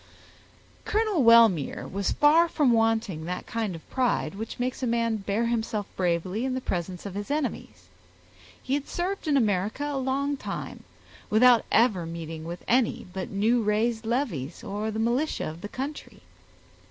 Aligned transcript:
Colonel 0.83 1.23
Wellmere 1.23 1.87
was 1.87 2.11
far 2.11 2.49
from 2.49 2.71
wanting 2.71 3.25
that 3.25 3.45
kind 3.45 3.75
of 3.75 3.87
pride 3.91 4.33
which 4.33 4.57
makes 4.57 4.81
a 4.81 4.87
man 4.87 5.17
bear 5.17 5.45
himself 5.45 5.85
bravely 5.95 6.43
in 6.43 6.55
the 6.55 6.59
presence 6.59 7.05
of 7.05 7.13
his 7.13 7.29
enemies. 7.29 7.87
He 8.63 8.73
had 8.73 8.87
served 8.87 9.27
in 9.27 9.37
America 9.37 9.85
a 9.85 9.99
long 9.99 10.37
time, 10.37 10.85
without 11.29 11.65
ever 11.71 12.07
meeting 12.07 12.45
with 12.45 12.65
any 12.67 13.05
but 13.13 13.29
new 13.29 13.61
raised 13.61 14.03
levies, 14.03 14.63
or 14.63 14.89
the 14.89 14.97
militia 14.97 15.47
of 15.47 15.61
the 15.61 15.69
country. 15.69 16.21